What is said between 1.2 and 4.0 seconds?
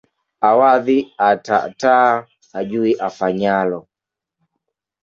ataataa hajui afanyalo